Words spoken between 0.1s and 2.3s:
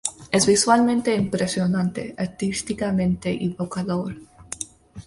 Es visualmente impresionante,